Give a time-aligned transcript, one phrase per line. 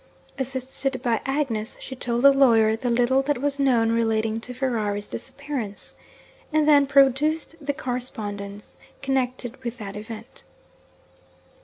[0.39, 5.05] Assisted by Agnes, she told the lawyer the little that was known relating to Ferrari's
[5.05, 5.93] disappearance,
[6.51, 10.43] and then produced the correspondence connected with that event.